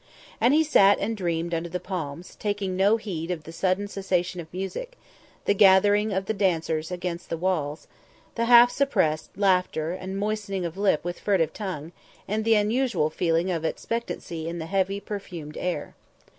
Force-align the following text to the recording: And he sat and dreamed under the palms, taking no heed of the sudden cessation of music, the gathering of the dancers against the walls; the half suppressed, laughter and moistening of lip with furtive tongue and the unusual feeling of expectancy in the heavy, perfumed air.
And 0.41 0.55
he 0.55 0.63
sat 0.63 0.97
and 0.99 1.15
dreamed 1.15 1.53
under 1.53 1.69
the 1.69 1.79
palms, 1.79 2.35
taking 2.37 2.75
no 2.75 2.97
heed 2.97 3.29
of 3.29 3.43
the 3.43 3.51
sudden 3.51 3.87
cessation 3.87 4.41
of 4.41 4.51
music, 4.51 4.97
the 5.45 5.53
gathering 5.53 6.11
of 6.11 6.25
the 6.25 6.33
dancers 6.33 6.89
against 6.89 7.29
the 7.29 7.37
walls; 7.37 7.87
the 8.33 8.45
half 8.45 8.71
suppressed, 8.71 9.29
laughter 9.37 9.91
and 9.91 10.17
moistening 10.17 10.65
of 10.65 10.75
lip 10.75 11.03
with 11.03 11.19
furtive 11.19 11.53
tongue 11.53 11.91
and 12.27 12.43
the 12.45 12.55
unusual 12.55 13.11
feeling 13.11 13.51
of 13.51 13.63
expectancy 13.63 14.49
in 14.49 14.57
the 14.57 14.65
heavy, 14.65 14.99
perfumed 14.99 15.55
air. 15.55 15.93